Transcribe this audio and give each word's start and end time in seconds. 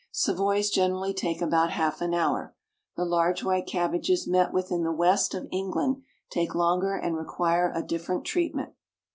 Savoys 0.11 0.71
generally 0.71 1.13
take 1.13 1.43
about 1.43 1.69
half 1.69 2.01
an 2.01 2.11
hour. 2.15 2.55
The 2.97 3.05
large 3.05 3.43
white 3.43 3.67
cabbages 3.67 4.25
met 4.27 4.51
with 4.51 4.71
in 4.71 4.81
the 4.81 4.91
West 4.91 5.35
of 5.35 5.47
England 5.51 6.01
take 6.31 6.55
longer 6.55 6.95
and 6.95 7.15
require 7.15 7.71
a 7.75 7.83
different 7.83 8.25
treatment. 8.25 8.73